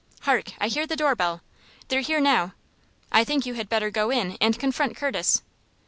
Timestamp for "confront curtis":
4.57-5.43